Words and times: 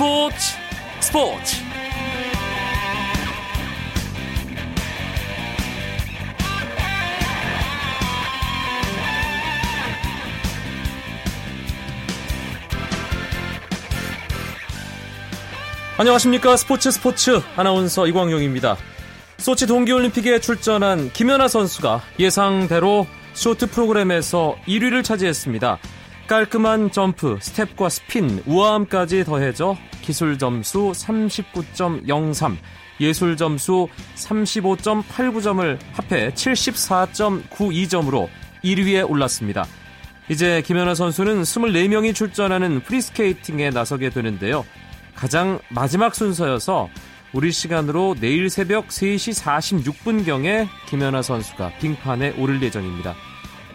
스포츠 0.00 0.36
스포츠 1.00 1.56
안녕하십니까 15.98 16.56
스포츠 16.56 16.90
스포츠 16.90 17.42
아나운서 17.56 18.06
이광용입니다. 18.06 18.78
소치 19.36 19.66
동계올림픽에 19.66 20.40
출전한 20.40 21.12
김연아 21.12 21.48
선수가 21.48 22.00
예상대로 22.18 23.06
쇼트 23.34 23.66
프로그램에서 23.66 24.56
1위를 24.66 25.04
차지했습니다. 25.04 25.78
깔끔한 26.30 26.92
점프, 26.92 27.38
스텝과 27.40 27.88
스핀, 27.88 28.40
우아함까지 28.46 29.24
더해져 29.24 29.76
기술 30.00 30.38
점수 30.38 30.92
39.03, 30.94 32.56
예술 33.00 33.36
점수 33.36 33.88
35.89점을 34.14 35.76
합해 35.90 36.30
74.92점으로 36.30 38.28
1위에 38.62 39.10
올랐습니다. 39.10 39.66
이제 40.28 40.62
김연아 40.64 40.94
선수는 40.94 41.42
24명이 41.42 42.14
출전하는 42.14 42.78
프리스케이팅에 42.84 43.70
나서게 43.70 44.10
되는데요. 44.10 44.64
가장 45.16 45.58
마지막 45.68 46.14
순서여서 46.14 46.90
우리 47.32 47.50
시간으로 47.50 48.14
내일 48.20 48.50
새벽 48.50 48.86
3시 48.86 49.42
46분경에 49.42 50.68
김연아 50.86 51.22
선수가 51.22 51.72
빙판에 51.80 52.36
오를 52.38 52.62
예정입니다. 52.62 53.16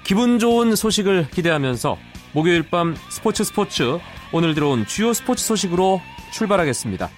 기분 0.06 0.40
좋은 0.40 0.74
소식을 0.74 1.32
기대하면서 1.32 2.15
목요일 2.36 2.64
밤 2.64 2.98
스포츠 3.10 3.46
스포츠 3.46 3.98
오늘 4.34 4.54
들어온 4.56 4.86
주요 4.86 5.14
스포츠 5.14 5.46
소식으로 5.46 6.02
출발하겠습니다. 6.34 7.10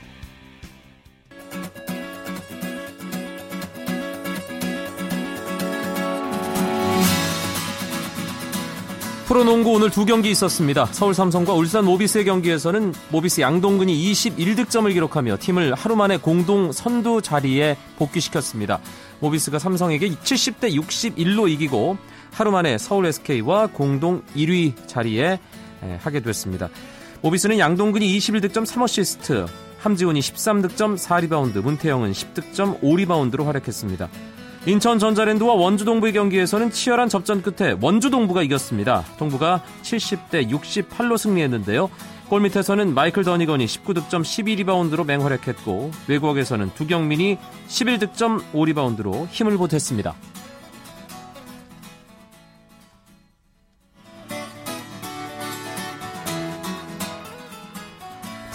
프로농구 9.38 9.70
오늘 9.70 9.92
두 9.92 10.04
경기 10.04 10.32
있었습니다. 10.32 10.88
서울 10.88 11.14
삼성과 11.14 11.54
울산 11.54 11.86
모비스의 11.86 12.26
경기에서는 12.26 12.92
모비스 13.10 13.42
양동근이 13.42 14.12
21득점을 14.12 14.92
기록하며 14.92 15.38
팀을 15.40 15.76
하루 15.76 15.96
만에 15.96 16.18
공동 16.18 16.72
선두 16.72 17.22
자리에 17.22 17.78
복귀시켰습니다. 18.00 18.80
모비스가 19.20 19.60
삼성에게 19.60 20.10
70대 20.10 20.74
61로 20.74 21.48
이기고 21.52 22.00
하루 22.32 22.50
만에 22.50 22.80
서울 22.80 23.06
SK와 23.06 23.68
공동 23.68 24.24
1위 24.36 24.74
자리하게 24.88 26.22
됐습니다. 26.22 26.70
모비스는 27.22 27.60
양동근이 27.60 28.18
21득점 28.18 28.66
3어시스트, 28.66 29.48
함지훈이 29.78 30.20
13득점 30.20 30.98
4리바운드, 30.98 31.62
문태영은 31.62 32.12
10득점 32.12 32.82
5리바운드로 32.82 33.46
활약했습니다. 33.46 34.10
인천 34.68 35.00
전자랜드와 35.00 35.54
원주 35.54 35.86
동부의 35.86 36.12
경기에서는 36.12 36.72
치열한 36.72 37.08
접전 37.08 37.42
끝에 37.42 37.78
원주 37.80 38.10
동부가 38.10 38.44
이겼습니다. 38.44 39.06
동부가 39.18 39.64
70대 39.82 40.50
68로 40.50 41.18
승리했는데요. 41.18 41.90
골 42.28 42.42
밑에서는 42.42 42.94
마이클 42.94 43.24
더니건이 43.24 43.66
19득점 43.66 44.24
12리바운드로 44.24 45.06
맹활약했고 45.06 45.92
외곽에서는 46.10 46.72
두경민이 46.76 47.38
11득점 47.70 48.42
5리바운드로 48.52 49.28
힘을 49.30 49.58
보탰습니다. 49.58 50.14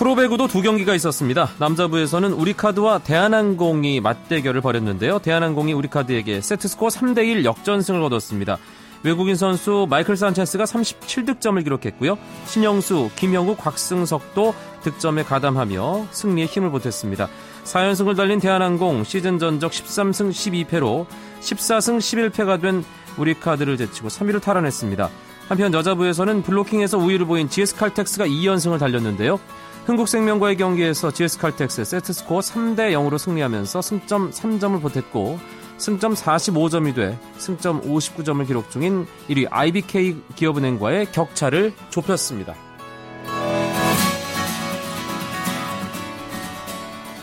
프로배구도 0.02 0.48
두 0.48 0.62
경기가 0.62 0.96
있었습니다. 0.96 1.50
남자부에서는 1.60 2.32
우리카드와 2.32 2.98
대한항공이 2.98 4.00
맞대결을 4.00 4.60
벌였는데요. 4.60 5.20
대한항공이 5.20 5.74
우리카드에게 5.74 6.40
세트스코어 6.40 6.88
3대1 6.88 7.44
역전승을 7.44 8.00
거뒀습니다. 8.00 8.58
외국인 9.04 9.36
선수 9.36 9.86
마이클 9.88 10.16
산체스가 10.16 10.64
37득점을 10.64 11.62
기록했고요. 11.62 12.18
신영수, 12.46 13.10
김영우, 13.14 13.54
곽승석도 13.54 14.54
득점에 14.82 15.22
가담하며 15.22 16.08
승리에 16.10 16.46
힘을 16.46 16.72
보탰습니다. 16.72 17.28
4연승을 17.62 18.16
달린 18.16 18.40
대한항공 18.40 19.04
시즌 19.04 19.38
전적 19.38 19.70
13승 19.70 20.30
12패로 20.30 21.06
14승 21.40 21.98
11패가 21.98 22.60
된 22.60 22.84
우리카드를 23.18 23.76
제치고 23.76 24.08
3위를 24.08 24.42
탈환했습니다. 24.42 25.08
한편 25.48 25.72
여자부에서는 25.72 26.42
블로킹에서 26.42 26.98
우위를 26.98 27.26
보인 27.26 27.48
GS칼텍스가 27.48 28.26
2연승을 28.26 28.80
달렸는데요. 28.80 29.38
흥국생명과의 29.86 30.56
경기에서 30.56 31.10
GS칼텍스 31.10 31.84
세트스코어 31.84 32.40
3대 32.40 32.92
0으로 32.92 33.18
승리하면서 33.18 33.82
승점 33.82 34.30
3점을 34.30 34.80
보탰고 34.80 35.38
승점 35.76 36.14
45점이 36.14 36.94
돼 36.94 37.18
승점 37.38 37.82
59점을 37.82 38.46
기록 38.46 38.70
중인 38.70 39.06
1위 39.28 39.48
IBK 39.50 40.16
기업은행과의 40.36 41.10
격차를 41.10 41.72
좁혔습니다. 41.90 42.54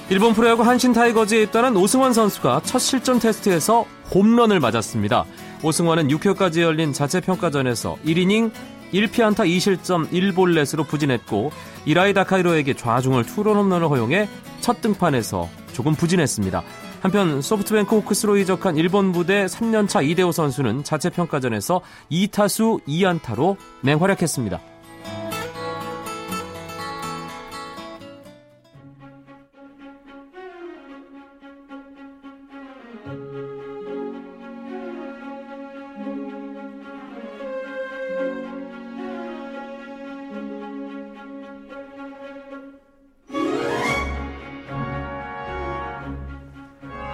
일본 0.09 0.33
프로야구 0.33 0.63
한신 0.63 0.91
타이거즈에 0.91 1.43
입단한 1.43 1.77
오승환 1.77 2.13
선수가 2.13 2.61
첫 2.63 2.79
실전 2.79 3.19
테스트에서 3.19 3.85
홈런을 4.13 4.59
맞았습니다. 4.59 5.23
오승환은 5.63 6.07
6회까지 6.07 6.61
열린 6.61 6.93
자체 6.93 7.21
평가전에서 7.21 7.97
1이닝 8.03 8.51
1피안타 8.93 9.45
2실점 9.45 10.09
1볼넷으로 10.11 10.87
부진했고 10.87 11.51
이라이 11.85 12.13
다카이로에게 12.13 12.73
좌중을 12.73 13.25
투런 13.25 13.57
홈런을 13.57 13.89
허용해 13.89 14.27
첫 14.61 14.81
등판에서 14.81 15.47
조금 15.73 15.93
부진했습니다. 15.95 16.63
한편 17.01 17.41
소프트뱅크 17.41 17.95
호크스로 17.95 18.37
이적한 18.37 18.75
일본 18.77 19.11
부대 19.11 19.45
3년차 19.45 20.05
이대호 20.05 20.31
선수는 20.31 20.83
자체 20.83 21.09
평가전에서 21.09 21.81
2타수 22.11 22.81
2안타로 22.85 23.55
맹활약했습니다. 23.81 24.59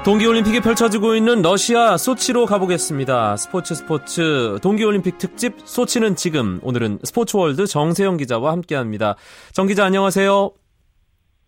동계올림픽이 0.06 0.62
펼쳐지고 0.62 1.16
있는 1.16 1.42
러시아 1.42 1.98
소치로 1.98 2.46
가보겠습니다. 2.46 3.38
스포츠 3.38 3.74
스포츠 3.74 4.60
동계올림픽 4.62 5.18
특집 5.18 5.54
소치는 5.58 6.16
지금 6.16 6.60
오늘은 6.62 7.00
스포츠월드 7.04 7.66
정세영 7.66 8.18
기자와 8.18 8.52
함께합니다. 8.52 9.16
정 9.52 9.66
기자 9.66 9.84
안녕하세요. 9.84 10.52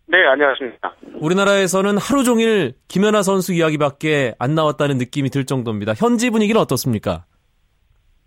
네 0.08 0.26
안녕하십니까. 0.26 0.92
우리나라에서는 1.20 1.98
하루 1.98 2.24
종일 2.24 2.72
김연아 2.88 3.22
선수 3.22 3.54
이야기밖에 3.54 4.34
안 4.40 4.56
나왔다는 4.56 4.98
느낌이 4.98 5.30
들 5.30 5.46
정도입니다. 5.46 5.92
현지 5.96 6.28
분위기는 6.30 6.60
어떻습니까? 6.60 7.26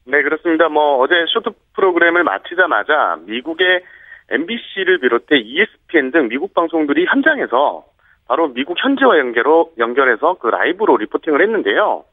네 0.06 0.24
그렇습니다. 0.24 0.70
뭐 0.70 1.00
어제 1.02 1.14
쇼트 1.28 1.50
프로그램을 1.76 2.24
마치자마자 2.24 3.20
미국의 3.26 3.84
NBC를 4.30 5.02
비롯해 5.02 5.40
ESPN 5.40 6.12
등 6.12 6.30
미국 6.30 6.54
방송들이 6.54 7.06
현장에서 7.06 7.84
바로 8.32 8.48
미국 8.54 8.82
현지와 8.82 9.18
연결로 9.20 9.74
연결해서 9.78 10.36
그 10.36 10.48
라이브로 10.48 10.96
리포팅을 10.96 11.42
했는데요. 11.42 12.06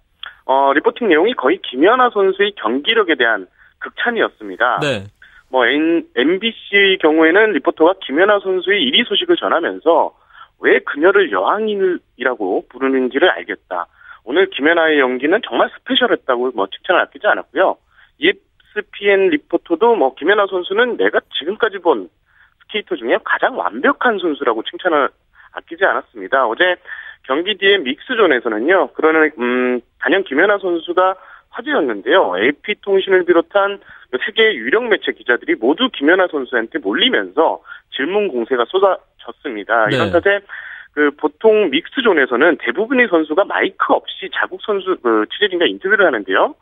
어, 0.47 0.73
리포팅 0.73 1.07
내용이 1.07 1.35
거의 1.35 1.61
김연아 1.63 2.11
선수의 2.11 2.55
경기력에 2.57 3.15
대한 3.15 3.47
극찬이었습니다. 3.79 4.81
네. 4.83 5.07
뭐 5.49 5.65
MBC의 5.65 6.99
경우에는 6.99 7.53
리포터가 7.53 7.95
김연아 8.05 8.41
선수의 8.41 8.81
1위 8.91 9.07
소식을 9.07 9.37
전하면서 9.37 10.13
왜 10.59 10.81
그녀를 10.81 11.31
여왕이라고 11.31 12.65
부르는지를 12.69 13.31
알겠다. 13.31 13.87
오늘 14.25 14.51
김연아의 14.51 14.99
연기는 14.99 15.41
정말 15.47 15.71
스페셜했다고 15.79 16.51
뭐 16.57 16.67
칭찬을 16.67 17.01
아끼지 17.03 17.29
않았고요. 17.29 17.77
ESPN 18.19 19.29
리포터도 19.29 19.95
뭐 19.95 20.17
김연아 20.17 20.49
선수는 20.49 20.97
내가 20.97 21.21
지금까지 21.39 21.79
본 21.79 22.11
스케이터 22.63 22.97
중에 22.97 23.19
가장 23.23 23.57
완벽한 23.57 24.19
선수라고 24.19 24.65
칭찬을 24.65 25.11
아끼지 25.53 25.85
않았습니다. 25.85 26.47
어제 26.47 26.77
경기 27.25 27.57
뒤에 27.59 27.79
믹스존에서는요, 27.79 28.93
그러는, 28.95 29.31
음, 29.39 29.81
단연 30.01 30.25
김연아 30.25 30.59
선수가 30.59 31.17
화제였는데요. 31.51 32.35
AP통신을 32.39 33.25
비롯한 33.25 33.81
세계 34.25 34.55
유력 34.55 34.85
매체 34.89 35.13
기자들이 35.13 35.57
모두 35.57 35.91
김연아 35.93 36.29
선수한테 36.29 36.79
몰리면서 36.79 37.61
질문 37.95 38.29
공세가 38.29 38.65
쏟아졌습니다. 38.67 39.87
네. 39.89 39.97
이런 39.97 40.11
탓에 40.13 40.41
그 40.93 41.11
보통 41.19 41.71
믹스존에서는 41.71 42.59
대부분의 42.61 43.09
선수가 43.09 43.45
마이크 43.45 43.93
없이 43.93 44.31
자국 44.35 44.61
선수 44.65 44.97
그 45.03 45.27
취재진과 45.33 45.67
인터뷰를 45.67 46.07
하는데요. 46.07 46.55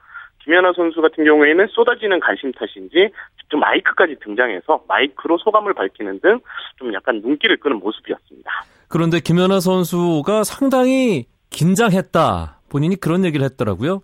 김연아 0.44 0.72
선수 0.74 1.00
같은 1.00 1.24
경우에는 1.24 1.66
쏟아지는 1.68 2.20
관심 2.20 2.52
탓인지 2.52 3.10
직접 3.38 3.56
마이크까지 3.56 4.16
등장해서 4.20 4.84
마이크로 4.88 5.38
소감을 5.38 5.74
밝히는 5.74 6.20
등 6.20 6.40
좀 6.78 6.92
약간 6.94 7.20
눈길을 7.20 7.56
끄는 7.58 7.78
모습이었습니다. 7.78 8.50
그런데 8.88 9.20
김연아 9.20 9.60
선수가 9.60 10.44
상당히 10.44 11.26
긴장했다. 11.50 12.60
본인이 12.70 12.96
그런 12.96 13.24
얘기를 13.24 13.44
했더라고요. 13.44 14.02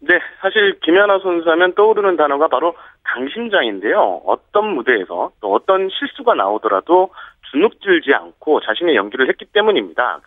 네, 0.00 0.18
사실 0.40 0.78
김연아 0.80 1.18
선수 1.20 1.50
하면 1.50 1.74
떠오르는 1.74 2.16
단어가 2.16 2.48
바로 2.48 2.74
강심장인데요. 3.02 4.22
어떤 4.26 4.74
무대에서 4.74 5.32
또 5.40 5.52
어떤 5.52 5.88
실수가 5.88 6.34
나오더라도 6.34 7.10
주눅들지 7.50 8.12
않고 8.12 8.60
자신의 8.60 8.96
연기를 8.96 9.28
했기 9.28 9.44
때문입니다. 9.46 10.20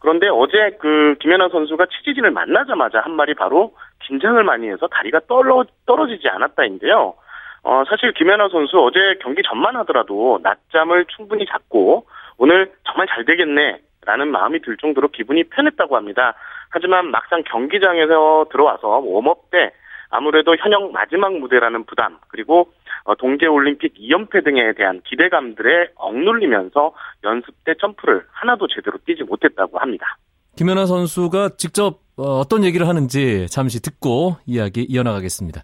그런데 0.00 0.28
어제 0.28 0.76
그 0.80 1.16
김연아 1.20 1.48
선수가 1.48 1.86
치지진을 1.86 2.30
만나자마자 2.30 3.00
한 3.00 3.12
말이 3.12 3.34
바로 3.34 3.74
긴장을 4.06 4.42
많이 4.44 4.68
해서 4.68 4.86
다리가 4.88 5.20
떨어, 5.28 5.64
떨어지지 5.86 6.28
않았다인데요. 6.28 7.14
어, 7.62 7.82
사실 7.88 8.12
김연아 8.12 8.48
선수 8.48 8.78
어제 8.78 8.98
경기 9.20 9.42
전만 9.42 9.76
하더라도 9.76 10.38
낮잠을 10.42 11.06
충분히 11.06 11.46
잤고 11.46 12.06
오늘 12.38 12.72
정말 12.84 13.06
잘 13.08 13.24
되겠네 13.24 13.80
라는 14.06 14.28
마음이 14.28 14.62
들 14.62 14.76
정도로 14.78 15.08
기분이 15.08 15.44
편했다고 15.44 15.96
합니다. 15.96 16.34
하지만 16.70 17.10
막상 17.10 17.42
경기장에서 17.44 18.46
들어와서 18.50 19.00
웜업 19.00 19.50
때 19.50 19.72
아무래도 20.10 20.56
현역 20.56 20.90
마지막 20.92 21.36
무대라는 21.36 21.84
부담 21.84 22.18
그리고 22.28 22.72
어, 23.04 23.14
동계올림픽 23.14 23.94
2연패 23.94 24.44
등에 24.44 24.72
대한 24.74 25.02
기대감들에 25.04 25.90
억눌리면서 25.96 26.92
연습 27.24 27.52
때 27.64 27.74
점프를 27.80 28.24
하나도 28.30 28.66
제대로 28.68 28.98
뛰지 29.04 29.24
못했다고 29.24 29.78
합니다. 29.78 30.16
김연아 30.56 30.86
선수가 30.86 31.56
직접 31.56 32.00
어, 32.16 32.40
어떤 32.40 32.64
얘기를 32.64 32.88
하는지 32.88 33.46
잠시 33.48 33.82
듣고 33.82 34.36
이야기 34.46 34.82
이어나가겠습니다. 34.82 35.62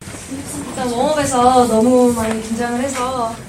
일단 0.00 0.86
웜업에서 0.88 1.66
너무 1.66 2.12
많이 2.14 2.40
긴장을 2.40 2.78
해서 2.80 3.47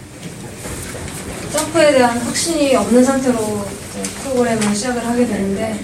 점프에 1.52 1.92
대한 1.94 2.18
확신이 2.20 2.76
없는 2.76 3.04
상태로 3.04 3.66
프로그램을 4.24 4.76
시작을 4.76 5.06
하게 5.06 5.26
되는데 5.26 5.80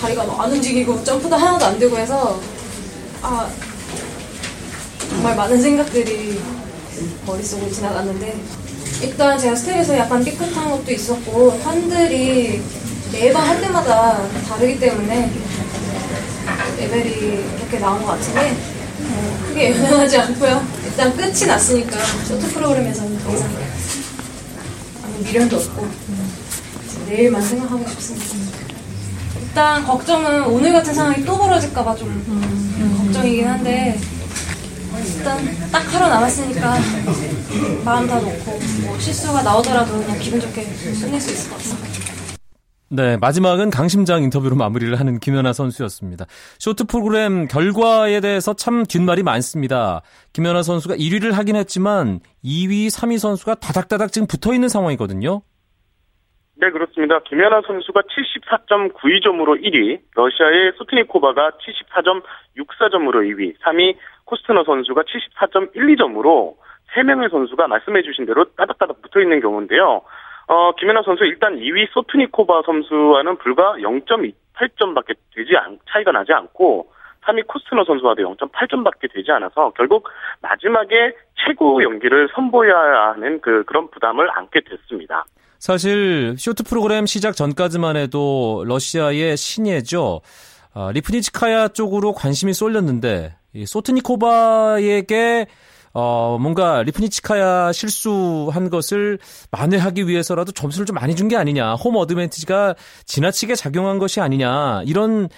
다리가 0.00 0.22
안 0.38 0.52
움직이고 0.52 1.02
점프도 1.02 1.34
하나도 1.34 1.66
안 1.66 1.78
되고 1.78 1.96
해서 1.98 2.40
아 3.22 3.48
정말 5.10 5.34
많은 5.34 5.60
생각들이 5.60 6.40
머릿속을 7.26 7.72
지나갔는데 7.72 8.40
일단 9.02 9.38
제가 9.38 9.54
스텝에서 9.54 9.96
약간 9.98 10.24
삐끗한 10.24 10.70
것도 10.70 10.92
있었고 10.92 11.50
환들이 11.62 12.62
매번 13.12 13.42
할 13.42 13.60
때마다 13.60 14.22
다르기 14.48 14.78
때문에 14.78 15.32
레벨이 16.78 17.44
이렇게 17.58 17.78
나온 17.78 18.04
것 18.04 18.12
같은데 18.12 18.56
뭐 18.98 19.38
크게 19.48 19.70
영향하지 19.76 20.18
않고요. 20.18 20.66
일단 20.84 21.16
끝이 21.16 21.46
났으니까 21.46 21.98
쇼트 22.26 22.52
프로그램에서는 22.54 23.18
더 23.18 23.34
이상 23.34 23.48
미련도 25.24 25.56
없고 25.56 25.88
내일만 27.08 27.42
생각하고 27.42 27.88
싶습니다. 27.88 28.58
일단 29.40 29.84
걱정은 29.84 30.44
오늘 30.44 30.72
같은 30.72 30.92
상황이 30.94 31.24
또 31.24 31.36
벌어질까봐 31.38 31.96
좀 31.96 32.98
걱정이긴 32.98 33.46
한데 33.48 33.98
일단 35.04 35.70
딱 35.70 35.94
하루 35.94 36.08
남았으니까 36.08 36.78
마음 37.84 38.06
다 38.06 38.16
놓고 38.20 38.60
뭐 38.82 38.98
실수가 38.98 39.42
나오더라도 39.42 39.98
그냥 40.02 40.18
기분 40.18 40.40
좋게 40.40 40.64
끝낼 41.00 41.20
수 41.20 41.32
있을 41.32 41.50
것 41.50 41.56
같습니다. 41.58 42.07
네, 42.90 43.18
마지막은 43.18 43.68
강심장 43.68 44.22
인터뷰로 44.22 44.56
마무리를 44.56 44.98
하는 44.98 45.18
김연아 45.20 45.52
선수였습니다. 45.52 46.24
쇼트 46.58 46.84
프로그램 46.86 47.46
결과에 47.46 48.20
대해서 48.20 48.54
참 48.54 48.84
뒷말이 48.84 49.22
많습니다. 49.22 50.00
김연아 50.32 50.62
선수가 50.62 50.94
1위를 50.94 51.32
하긴 51.32 51.56
했지만 51.56 52.20
2위, 52.42 52.86
3위 52.86 53.18
선수가 53.18 53.56
다닥다닥 53.56 54.10
지금 54.10 54.26
붙어 54.26 54.54
있는 54.54 54.70
상황이거든요. 54.70 55.42
네, 56.60 56.70
그렇습니다. 56.70 57.20
김연아 57.20 57.60
선수가 57.66 58.00
74.92점으로 58.00 59.62
1위, 59.62 60.00
러시아의 60.14 60.72
소트니코바가 60.78 61.52
74.64점으로 61.60 63.22
2위, 63.28 63.54
3위 63.60 63.96
코스트너 64.24 64.64
선수가 64.64 65.02
74.12점으로 65.02 66.56
3명의 66.94 67.30
선수가 67.30 67.68
말씀해 67.68 68.00
주신 68.02 68.24
대로 68.24 68.46
따닥따닥 68.56 69.02
붙어 69.02 69.20
있는 69.20 69.40
경우인데요. 69.40 70.02
어, 70.48 70.72
김연아 70.72 71.02
선수 71.04 71.24
일단 71.24 71.56
2위 71.56 71.88
소트니코바 71.92 72.62
선수와는 72.64 73.36
불과 73.38 73.74
0.28점밖에 73.74 75.14
되지 75.34 75.56
않, 75.56 75.78
차이가 75.90 76.10
나지 76.10 76.32
않고 76.32 76.90
3위 77.26 77.46
코스트너 77.46 77.84
선수와도 77.84 78.22
0.8점밖에 78.22 79.12
되지 79.12 79.30
않아서 79.32 79.72
결국 79.76 80.08
마지막에 80.40 81.12
최고 81.44 81.82
연기를 81.82 82.28
선보여야 82.34 83.12
하는 83.12 83.40
그 83.40 83.64
그런 83.64 83.90
부담을 83.90 84.30
안게 84.30 84.60
됐습니다. 84.60 85.24
사실 85.58 86.36
쇼트 86.38 86.64
프로그램 86.64 87.04
시작 87.04 87.36
전까지만 87.36 87.96
해도 87.96 88.64
러시아의 88.66 89.36
신예죠. 89.36 90.20
아, 90.72 90.90
리프니치카야 90.94 91.68
쪽으로 91.68 92.12
관심이 92.12 92.54
쏠렸는데 92.54 93.34
소트니코바에게 93.66 95.46
어, 96.00 96.38
뭔가 96.40 96.84
리프니치카야 96.84 97.72
실수한 97.72 98.70
것을 98.70 99.18
만회하기 99.50 100.06
위해서라도 100.06 100.52
점수를 100.52 100.86
좀 100.86 100.94
많이 100.94 101.16
준 101.16 101.28
게 101.28 101.36
아니냐. 101.36 101.74
홈 101.74 101.96
어드밴티지가 101.96 102.74
지나치게 103.04 103.54
작용한 103.56 103.98
것이 103.98 104.20
아니냐. 104.20 104.82
이런 104.86 105.28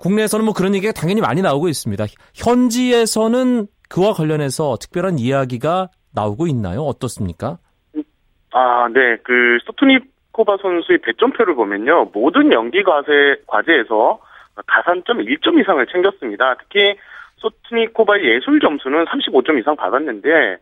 국내에서는 0.00 0.44
뭐 0.44 0.52
그런 0.52 0.74
얘기가 0.74 0.92
당연히 0.92 1.20
많이 1.20 1.40
나오고 1.42 1.68
있습니다. 1.68 2.04
현지에서는 2.34 3.68
그와 3.88 4.12
관련해서 4.12 4.76
특별한 4.80 5.18
이야기가 5.18 5.88
나오고 6.12 6.46
있나요? 6.48 6.82
어떻습니까? 6.82 7.58
아, 8.52 8.88
네. 8.92 9.16
그 9.22 9.58
소투니코바 9.64 10.56
선수의 10.60 10.98
배점표를 11.02 11.54
보면요. 11.54 12.10
모든 12.12 12.52
연기 12.52 12.82
과제, 12.82 13.42
과제에서 13.46 14.18
가산점 14.66 15.18
1점 15.18 15.60
이상을 15.60 15.86
챙겼습니다. 15.86 16.56
특히 16.60 16.96
소트니코바의 17.40 18.24
예술 18.24 18.60
점수는 18.60 19.04
35점 19.06 19.58
이상 19.58 19.76
받았는데 19.76 20.58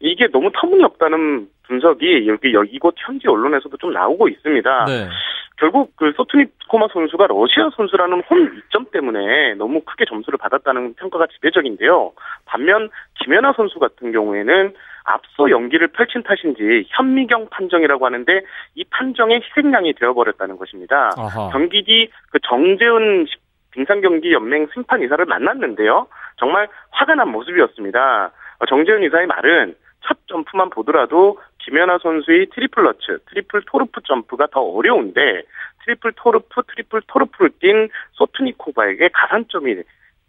이게 0.00 0.26
너무 0.28 0.50
터무니없다는 0.52 1.48
분석이 1.66 2.26
여기 2.28 2.52
이곳 2.70 2.94
현지 2.98 3.28
언론에서도 3.28 3.76
좀 3.78 3.92
나오고 3.92 4.28
있습니다. 4.28 4.84
네. 4.86 5.08
결국 5.56 5.92
그 5.96 6.12
소트니코마 6.16 6.88
선수가 6.92 7.28
러시아 7.28 7.70
선수라는 7.76 8.22
홈 8.28 8.60
2점 8.70 8.90
때문에 8.90 9.54
너무 9.54 9.82
크게 9.82 10.04
점수를 10.04 10.36
받았다는 10.36 10.94
평가가 10.94 11.26
지배적인데요. 11.28 12.12
반면 12.44 12.90
김연아 13.20 13.52
선수 13.56 13.78
같은 13.78 14.10
경우에는 14.10 14.74
앞서 15.04 15.50
연기를 15.50 15.88
펼친 15.88 16.22
탓인지 16.22 16.88
현미경 16.88 17.50
판정이라고 17.50 18.04
하는데 18.04 18.40
이 18.74 18.84
판정의 18.90 19.42
희생양이 19.42 19.92
되어버렸다는 19.92 20.56
것입니다. 20.56 21.10
아하. 21.16 21.50
경기 21.52 21.84
뒤 21.84 22.08
그 22.34 22.40
정재훈 22.42 23.26
빙상경기연맹 23.74 24.68
심판 24.72 25.02
이사를 25.02 25.24
만났는데요. 25.24 26.06
정말 26.38 26.68
화가 26.90 27.14
난 27.14 27.28
모습이었습니다. 27.30 28.32
어, 28.58 28.66
정재훈 28.66 29.02
이사의 29.04 29.26
말은 29.26 29.74
첫 30.06 30.18
점프만 30.26 30.70
보더라도 30.70 31.40
김연아 31.58 31.98
선수의 32.02 32.46
트리플 32.54 32.84
러츠, 32.84 33.18
트리플 33.30 33.62
토루프 33.66 34.00
점프가 34.06 34.48
더 34.52 34.60
어려운데 34.60 35.42
트리플 35.84 36.12
토루프, 36.16 36.62
트리플 36.68 37.02
토루프를 37.06 37.50
뛴 37.58 37.88
소트니코바에게 38.12 39.08
가산점이 39.12 39.82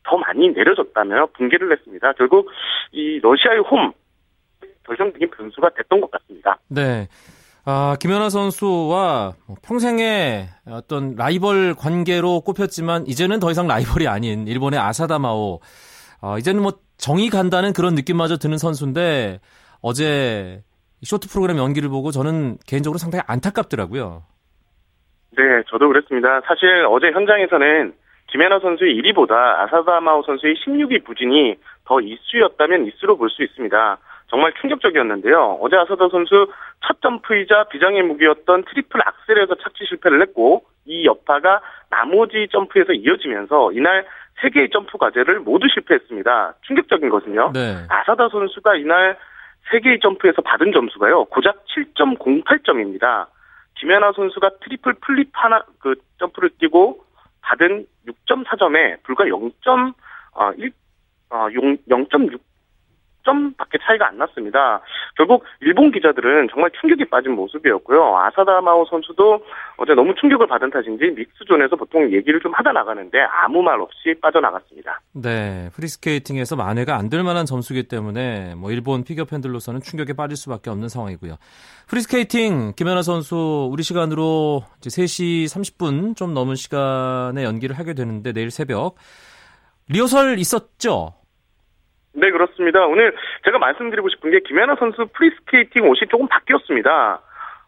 더 0.03 0.17
많이 0.17 0.49
내려졌다며 0.49 1.27
분개를 1.33 1.71
했습니다. 1.71 2.13
결국 2.13 2.49
이 2.91 3.19
러시아의 3.21 3.59
홈 3.59 3.91
결정적인 4.85 5.29
변수가 5.31 5.69
됐던 5.69 6.01
것 6.01 6.11
같습니다. 6.11 6.57
네. 6.69 7.07
아, 7.67 7.95
김연아 7.99 8.29
선수와 8.29 9.33
뭐 9.47 9.55
평생의 9.63 10.47
어떤 10.69 11.15
라이벌 11.15 11.73
관계로 11.73 12.41
꼽혔지만 12.41 13.07
이제는 13.07 13.39
더 13.39 13.49
이상 13.49 13.67
라이벌이 13.67 14.07
아닌 14.07 14.47
일본의 14.47 14.79
아사다마오. 14.79 15.59
어, 16.21 16.37
이제는 16.37 16.61
뭐 16.61 16.73
정이 16.97 17.29
간다는 17.31 17.73
그런 17.73 17.95
느낌마저 17.95 18.37
드는 18.37 18.59
선수인데 18.59 19.39
어제 19.81 20.61
쇼트 21.03 21.27
프로그램 21.29 21.57
연기를 21.57 21.89
보고 21.89 22.11
저는 22.11 22.57
개인적으로 22.67 22.99
상당히 22.99 23.23
안타깝더라고요. 23.27 24.23
네, 25.37 25.43
저도 25.67 25.87
그랬습니다. 25.87 26.41
사실 26.47 26.85
어제 26.87 27.07
현장에서는 27.11 27.93
김연아 28.27 28.59
선수의 28.59 28.95
1위보다 29.01 29.31
아사다마오 29.33 30.21
선수의 30.23 30.55
16위 30.55 31.03
부진이 31.03 31.55
더 31.85 31.99
이슈였다면 31.99 32.85
이슈로 32.87 33.17
볼 33.17 33.29
수 33.29 33.43
있습니다. 33.43 33.97
정말 34.35 34.51
충격적이었는데요. 34.59 35.59
어제 35.61 35.77
아사다 35.77 36.09
선수 36.09 36.51
첫 36.85 37.01
점프이자 37.01 37.69
비장의 37.71 38.03
무기였던 38.03 38.65
트리플 38.65 38.99
악셀에서 39.01 39.55
착지 39.55 39.85
실패를 39.87 40.21
했고 40.23 40.65
이 40.83 41.05
여파가 41.05 41.61
나머지 41.89 42.45
점프에서 42.51 42.91
이어지면서 42.91 43.71
이날 43.71 44.05
세 44.41 44.49
개의 44.49 44.69
점프 44.71 44.97
과제를 44.97 45.39
모두 45.39 45.67
실패했습니다. 45.73 46.55
충격적인 46.67 47.07
것은요. 47.07 47.51
네. 47.53 47.77
아사다 47.87 48.27
선수가 48.27 48.75
이날 48.75 49.17
세 49.71 49.79
개의 49.79 50.01
점프에서 50.01 50.41
받은 50.41 50.73
점수가요. 50.73 51.25
고작 51.25 51.63
7.08점입니다. 51.67 53.27
김연아 53.75 54.11
선수가 54.17 54.49
트리플 54.65 54.95
플립 54.95 55.29
하나 55.31 55.63
그 55.79 55.95
점프를 56.19 56.49
뛰고 56.59 56.99
받은 57.41 57.87
6.4점에 58.05 59.01
불과 59.03 59.29
0. 59.29 59.49
어, 60.33 60.51
1, 63.25 63.29
어, 63.29 63.33
0.6 63.33 63.45
점밖에 63.55 63.79
차이가 63.81 64.07
안 64.07 64.17
났습니다. 64.17 64.81
결국 65.17 65.43
일본 65.61 65.91
기자들은 65.91 66.49
정말 66.51 66.69
충격에 66.79 67.05
빠진 67.05 67.31
모습이었고요. 67.31 68.17
아사다 68.17 68.60
마오 68.60 68.85
선수도 68.85 69.43
어제 69.77 69.93
너무 69.93 70.13
충격을 70.15 70.47
받은 70.47 70.69
탓인지 70.69 71.05
믹스존에서 71.17 71.75
보통 71.75 72.03
얘기를 72.13 72.39
좀 72.39 72.53
하다 72.53 72.71
나가는데 72.71 73.19
아무 73.21 73.61
말 73.61 73.79
없이 73.81 74.13
빠져나갔습니다. 74.21 75.01
네, 75.13 75.69
프리스케이팅에서 75.75 76.55
만회가 76.55 76.95
안 76.95 77.09
될 77.09 77.23
만한 77.23 77.45
점수기 77.45 77.83
때문에 77.83 78.55
뭐 78.55 78.71
일본 78.71 79.03
피겨 79.03 79.25
팬들로서는 79.25 79.81
충격에 79.81 80.13
빠질 80.13 80.35
수밖에 80.35 80.69
없는 80.69 80.89
상황이고요. 80.89 81.35
프리스케이팅 81.87 82.73
김연아 82.75 83.03
선수 83.03 83.69
우리 83.71 83.83
시간으로 83.83 84.63
이제 84.79 84.89
3시 84.89 85.45
30분 85.45 86.17
좀 86.17 86.33
넘은 86.33 86.55
시간에 86.55 87.43
연기를 87.43 87.77
하게 87.77 87.93
되는데 87.93 88.33
내일 88.33 88.51
새벽 88.51 88.95
리허설 89.87 90.39
있었죠? 90.39 91.13
네, 92.15 92.31
그렇습니다. 92.31 92.85
오늘 92.85 93.13
제가 93.43 93.59
말씀드리고 93.59 94.09
싶은 94.09 94.31
게 94.31 94.39
김연아 94.39 94.75
선수 94.79 95.07
프리스케이팅 95.13 95.83
옷이 95.83 96.07
조금 96.09 96.27
바뀌었습니다. 96.27 97.21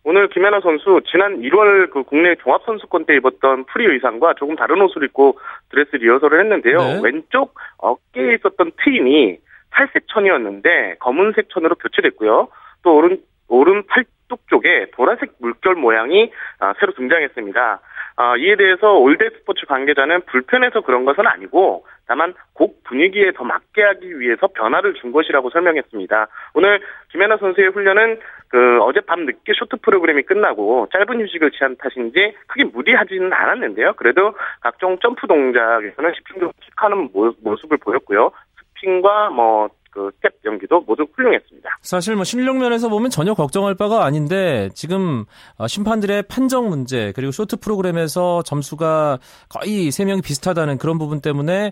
오늘 0.03 0.29
김연아 0.29 0.61
선수 0.61 1.01
지난 1.11 1.41
1월 1.41 1.91
그 1.91 2.03
국내 2.03 2.35
종합선수권 2.35 3.05
때 3.05 3.15
입었던 3.15 3.65
프리 3.65 3.85
의상과 3.85 4.35
조금 4.35 4.55
다른 4.55 4.81
옷을 4.81 5.03
입고 5.03 5.37
드레스 5.69 5.97
리허설을 5.97 6.39
했는데요. 6.39 6.77
네. 6.77 6.99
왼쪽 7.03 7.55
어깨에 7.77 8.35
있었던 8.35 8.71
트임이 8.83 9.37
살색 9.71 10.07
천이었는데 10.07 10.95
검은색 11.01 11.49
천으로 11.49 11.75
교체됐고요. 11.75 12.47
또 12.83 12.95
오른 12.95 13.19
오른 13.49 13.85
팔뚝 13.85 14.47
쪽에 14.47 14.91
보라색 14.91 15.33
물결 15.39 15.75
모양이 15.75 16.31
아, 16.59 16.73
새로 16.79 16.93
등장했습니다. 16.93 17.81
아, 18.15 18.37
이에 18.37 18.55
대해서 18.55 18.93
올댓스포츠 18.93 19.65
관계자는 19.65 20.21
불편해서 20.21 20.81
그런 20.81 21.03
것은 21.03 21.27
아니고 21.27 21.85
다만 22.07 22.33
곡 22.53 22.83
분위기에 22.85 23.31
더 23.33 23.43
맞게 23.43 23.83
하기 23.83 24.19
위해서 24.19 24.47
변화를 24.47 24.93
준 24.95 25.11
것이라고 25.11 25.49
설명했습니다. 25.49 26.27
오늘 26.53 26.79
김연아 27.11 27.37
선수의 27.37 27.69
훈련은 27.69 28.19
그 28.49 28.81
어젯밤 28.81 29.25
늦게 29.25 29.53
쇼트 29.53 29.77
프로그램이 29.81 30.23
끝나고 30.23 30.87
짧은 30.93 31.21
휴식을 31.21 31.51
취한 31.51 31.75
탓인지 31.75 32.35
크게 32.47 32.63
무리하지는 32.65 33.31
않았는데요. 33.33 33.93
그래도 33.93 34.33
각종 34.61 34.97
점프 34.99 35.27
동작에서는 35.27 36.13
집중적으로 36.13 36.53
체크하는 36.61 37.09
모습을 37.41 37.77
보였고요. 37.77 38.31
스핀과 38.77 39.31
뭐 39.31 39.69
그 39.91 40.11
스텝 40.17 40.33
연기도 40.45 40.81
모두 40.81 41.05
훌륭했습니다. 41.15 41.77
사실 41.81 42.15
뭐 42.15 42.23
실력 42.23 42.57
면에서 42.57 42.89
보면 42.89 43.09
전혀 43.09 43.33
걱정할 43.33 43.75
바가 43.75 44.05
아닌데 44.05 44.69
지금 44.73 45.25
어, 45.57 45.67
심판들의 45.67 46.23
판정 46.29 46.69
문제 46.69 47.11
그리고 47.15 47.31
쇼트 47.31 47.57
프로그램에서 47.59 48.41
점수가 48.43 49.19
거의 49.49 49.91
세 49.91 50.05
명이 50.05 50.21
비슷하다는 50.21 50.77
그런 50.77 50.97
부분 50.97 51.21
때문에 51.21 51.71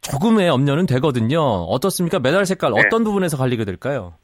조금의 0.00 0.48
염려는 0.48 0.86
되거든요. 0.86 1.40
어떻습니까? 1.40 2.20
메달 2.20 2.46
색깔 2.46 2.72
네. 2.72 2.82
어떤 2.86 3.04
부분에서 3.04 3.36
갈리게 3.36 3.64
될까요? 3.64 4.14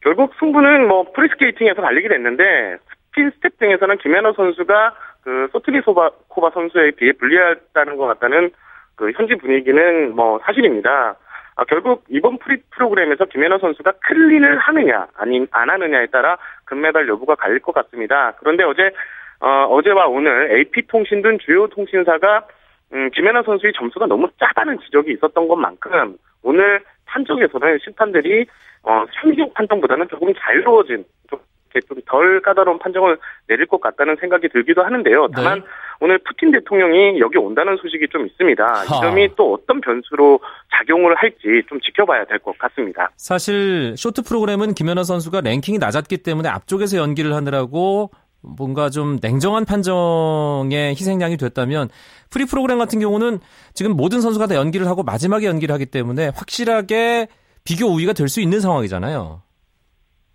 결국 0.00 0.32
승부는 0.38 0.86
뭐 0.86 1.10
프리스케이팅에서 1.12 1.82
갈리게 1.82 2.08
됐는데 2.08 2.78
스핀 3.08 3.30
스텝 3.36 3.58
등에서는 3.58 3.98
김연아 3.98 4.32
선수가 4.34 4.94
그 5.22 5.48
소트니 5.52 5.82
소트니코바 5.84 6.50
선수에 6.54 6.92
비해 6.92 7.12
불리하다는 7.12 7.96
것 7.96 8.06
같다는 8.06 8.50
그 8.94 9.10
현지 9.12 9.34
분위기는 9.36 10.14
뭐 10.14 10.40
사실입니다. 10.44 11.16
아, 11.58 11.64
결국 11.64 12.04
이번 12.08 12.38
프리 12.38 12.62
프로그램에서 12.70 13.24
김연아 13.24 13.58
선수가 13.58 13.92
클린을 14.06 14.58
하느냐 14.58 15.08
아니 15.16 15.44
안 15.50 15.68
하느냐에 15.68 16.06
따라 16.06 16.38
금메달 16.64 17.08
여부가 17.08 17.34
갈릴 17.34 17.58
것 17.58 17.72
같습니다. 17.74 18.32
그런데 18.38 18.62
어제 18.62 18.92
어, 19.40 19.64
어제와 19.64 20.06
오늘 20.06 20.52
AP통신 20.52 21.20
등 21.20 21.36
주요 21.38 21.66
통신사가 21.66 22.46
음, 22.92 23.10
김연아 23.10 23.42
선수의 23.42 23.72
점수가 23.76 24.06
너무 24.06 24.28
짜다는 24.38 24.78
지적이 24.84 25.14
있었던 25.14 25.48
것만큼 25.48 26.16
오늘 26.44 26.80
판정에서는 27.06 27.78
심판들이 27.82 28.46
어, 28.84 29.04
현기적 29.20 29.52
판정보다는 29.54 30.06
조금 30.08 30.32
자유로워진 30.38 31.04
좀 31.28 31.40
이렇게 31.74 31.86
좀덜 31.88 32.40
까다로운 32.40 32.78
판정을 32.78 33.18
내릴 33.48 33.66
것 33.66 33.80
같다는 33.80 34.14
생각이 34.16 34.48
들기도 34.48 34.84
하는데요. 34.84 35.28
다만 35.34 35.58
네. 35.58 35.64
오늘 36.00 36.18
푸틴 36.18 36.52
대통령이 36.52 37.18
여기 37.20 37.38
온다는 37.38 37.76
소식이 37.76 38.06
좀 38.10 38.26
있습니다. 38.26 38.64
하. 38.64 38.84
이 38.84 39.00
점이 39.00 39.28
또 39.36 39.54
어떤 39.54 39.80
변수로 39.80 40.40
작용을 40.78 41.14
할지 41.16 41.62
좀 41.68 41.80
지켜봐야 41.80 42.24
될 42.26 42.38
것 42.38 42.56
같습니다. 42.58 43.10
사실 43.16 43.94
쇼트 43.96 44.22
프로그램은 44.22 44.74
김연아 44.74 45.02
선수가 45.02 45.40
랭킹이 45.40 45.78
낮았기 45.78 46.18
때문에 46.18 46.48
앞쪽에서 46.48 46.98
연기를 46.98 47.34
하느라고 47.34 48.10
뭔가 48.40 48.88
좀 48.90 49.18
냉정한 49.20 49.64
판정의 49.64 50.90
희생양이 50.90 51.36
됐다면 51.36 51.88
프리 52.30 52.44
프로그램 52.44 52.78
같은 52.78 53.00
경우는 53.00 53.40
지금 53.74 53.96
모든 53.96 54.20
선수가 54.20 54.46
다 54.46 54.54
연기를 54.54 54.86
하고 54.86 55.02
마지막에 55.02 55.46
연기를 55.46 55.72
하기 55.74 55.86
때문에 55.86 56.30
확실하게 56.36 57.26
비교 57.64 57.86
우위가 57.88 58.12
될 58.12 58.28
수 58.28 58.40
있는 58.40 58.60
상황이잖아요. 58.60 59.42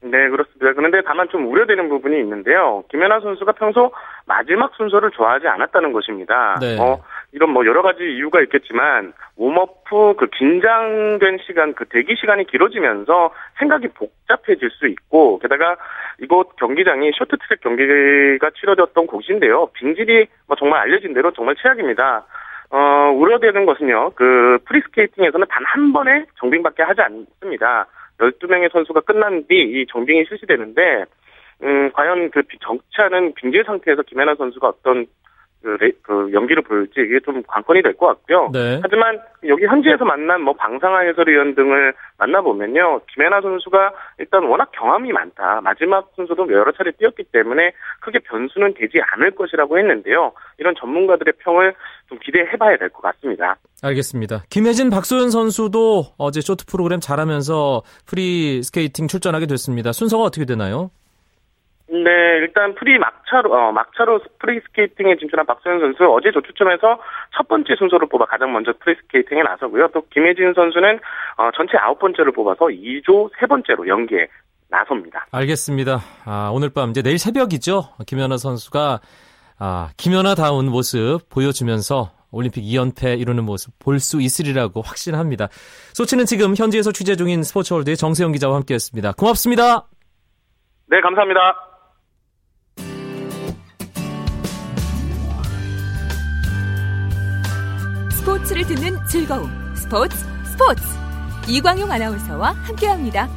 네, 0.01 0.29
그렇습니다. 0.29 0.74
그런데 0.75 1.01
다만 1.08 1.29
좀 1.32 1.50
우려되는 1.50 1.88
부분이 1.88 2.20
있는데요. 2.20 2.84
김연아 2.91 3.22
선수가 3.22 3.53
평소 3.53 3.93
마지막 4.25 4.73
순서를 4.75 5.11
좋아하지 5.11 5.47
않았다는 5.47 5.91
것입니다. 5.93 6.57
네. 6.61 6.77
어, 6.79 7.01
이런 7.33 7.49
뭐 7.49 7.65
여러 7.65 7.81
가지 7.81 8.03
이유가 8.03 8.41
있겠지만 8.41 9.13
웜업 9.37 9.83
후 9.89 10.13
그 10.15 10.27
긴장된 10.27 11.39
시간, 11.45 11.73
그 11.73 11.85
대기 11.85 12.15
시간이 12.15 12.45
길어지면서 12.47 13.33
생각이 13.59 13.87
복잡해질 13.89 14.69
수 14.71 14.87
있고 14.87 15.39
게다가 15.39 15.75
이곳 16.21 16.55
경기장이 16.57 17.11
쇼트트랙 17.15 17.61
경기가 17.61 18.49
치러졌던 18.59 19.07
곳인데요. 19.07 19.67
빙질이 19.73 20.27
뭐 20.47 20.55
정말 20.57 20.81
알려진 20.81 21.13
대로 21.13 21.31
정말 21.31 21.55
최악입니다. 21.61 22.25
어, 22.69 23.11
우려되는 23.15 23.65
것은요. 23.65 24.11
그 24.15 24.57
프리스케이팅에서는 24.65 25.45
단 25.49 25.63
한 25.65 25.93
번의 25.93 26.25
정빙밖에 26.39 26.83
하지 26.83 27.01
않습니다. 27.01 27.87
12명의 28.19 28.71
선수가 28.71 29.01
끝난 29.01 29.45
뒤 29.47 29.61
이 29.81 29.85
정빙이 29.89 30.25
실시되는데 30.27 31.05
음, 31.62 31.91
과연 31.93 32.31
그 32.31 32.41
정치하는 32.62 33.33
빙질 33.36 33.63
상태에서 33.65 34.01
김연아 34.03 34.36
선수가 34.36 34.67
어떤 34.67 35.05
그, 35.62 35.77
레, 35.79 35.91
그 36.01 36.29
연기를 36.33 36.62
보일지 36.62 37.00
이게 37.00 37.22
좀 37.22 37.41
관건이 37.48 37.81
될 37.83 37.95
것 37.95 38.07
같고요. 38.07 38.50
네. 38.51 38.81
하지만 38.83 39.17
여기 39.48 39.65
현지에서 39.65 40.03
만난 40.03 40.41
뭐 40.41 40.53
방상아 40.53 41.00
해설위원 41.00 41.55
등을 41.55 41.93
만나보면요. 42.17 43.00
김연아 43.13 43.39
선수가 43.39 43.93
일단 44.19 44.43
워낙 44.43 44.69
경험이 44.74 45.13
많다. 45.13 45.62
마지막 45.62 46.12
순서도 46.17 46.51
여러 46.51 46.69
차례 46.74 46.91
뛰었기 46.91 47.24
때문에 47.31 47.72
크게 48.01 48.19
변수는 48.19 48.74
되지 48.74 49.00
않을 49.13 49.31
것이라고 49.31 49.77
했는데요. 49.79 50.33
이런 50.57 50.75
전문가들의 50.77 51.33
평을 51.39 51.74
좀 52.10 52.19
기대해봐야 52.22 52.75
될 52.75 52.89
것 52.89 53.01
같습니다. 53.01 53.55
알겠습니다. 53.81 54.43
김해진 54.50 54.89
박소연 54.89 55.29
선수도 55.29 56.07
어제 56.17 56.41
쇼트 56.41 56.65
프로그램 56.65 57.00
잘하면서 57.00 57.83
프리 58.05 58.62
스케이팅 58.63 59.07
출전하게 59.07 59.45
됐습니다. 59.45 59.93
순서가 59.93 60.24
어떻게 60.25 60.43
되나요? 60.45 60.91
네, 61.89 62.09
일단 62.39 62.73
프리 62.75 62.97
막차로, 62.97 63.53
어, 63.53 63.71
막차로 63.71 64.21
프리 64.39 64.59
스케이팅에 64.61 65.17
진출한 65.17 65.45
박소연 65.45 65.79
선수 65.79 66.05
어제 66.11 66.31
조추첨에서 66.31 66.99
첫 67.35 67.47
번째 67.47 67.75
순서를 67.77 68.07
뽑아 68.07 68.25
가장 68.25 68.53
먼저 68.53 68.73
프리 68.79 68.95
스케이팅에 68.95 69.43
나서고요. 69.43 69.89
또 69.93 70.01
김해진 70.09 70.53
선수는 70.53 70.99
어, 71.37 71.49
전체 71.55 71.77
아홉 71.77 71.99
번째를 71.99 72.31
뽑아서 72.31 72.65
2조 72.67 73.29
세 73.39 73.45
번째로 73.45 73.87
연기에 73.87 74.27
나섭니다. 74.69 75.27
알겠습니다. 75.31 75.99
아, 76.25 76.49
오늘 76.53 76.69
밤 76.73 76.89
이제 76.91 77.01
내일 77.01 77.19
새벽이죠. 77.19 77.83
김연아 78.07 78.37
선수가 78.37 78.99
아, 79.59 79.89
김연아다운 79.97 80.71
모습 80.71 81.19
보여주면서 81.29 82.11
올림픽 82.31 82.61
2연패 82.63 83.19
이루는 83.19 83.43
모습 83.43 83.77
볼 83.77 83.99
수 83.99 84.19
있으리라고 84.21 84.81
확신합니다. 84.81 85.49
소치는 85.93 86.25
지금 86.25 86.55
현지에서 86.55 86.91
취재 86.91 87.15
중인 87.15 87.43
스포츠월드의 87.43 87.97
정세영 87.97 88.31
기자와 88.31 88.55
함께했습니다. 88.55 89.13
고맙습니다. 89.13 89.85
네, 90.87 90.99
감사합니다. 91.01 91.72
스포츠를 98.23 98.63
듣는 98.63 98.97
즐거움 99.05 99.51
스포츠 99.75 100.17
스포츠 100.49 100.81
이광용 101.49 101.91
아나운서와 101.91 102.51
함께합니다. 102.51 103.27